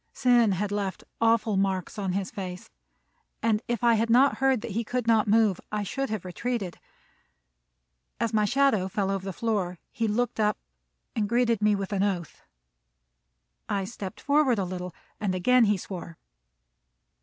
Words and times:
Sin 0.13 0.53
had 0.53 0.71
left 0.71 1.03
awful 1.21 1.55
marks 1.57 1.99
on 1.99 2.13
his 2.13 2.31
face, 2.31 2.71
and 3.43 3.61
if 3.67 3.83
I 3.83 3.93
had 3.93 4.09
not 4.09 4.37
heard 4.39 4.61
that 4.61 4.71
he 4.71 4.83
could 4.83 5.05
not 5.05 5.27
move, 5.27 5.61
I 5.71 5.83
should 5.83 6.09
have 6.09 6.25
retreated. 6.25 6.79
As 8.19 8.33
my 8.33 8.43
shadow 8.43 8.87
fell 8.87 9.11
over 9.11 9.23
the 9.23 9.31
floor, 9.31 9.77
he 9.91 10.07
looked 10.07 10.39
up 10.39 10.57
and 11.15 11.29
greeted 11.29 11.61
me 11.61 11.75
with 11.75 11.93
an 11.93 12.01
oath. 12.01 12.41
I 13.69 13.83
stepped 13.83 14.19
forward 14.21 14.57
a 14.57 14.65
little, 14.65 14.91
and 15.19 15.35
again 15.35 15.65
he 15.65 15.77
swore. 15.77 16.17